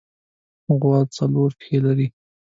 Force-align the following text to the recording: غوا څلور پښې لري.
غوا 0.79 0.99
څلور 1.17 1.49
پښې 1.59 1.77
لري. 1.85 2.07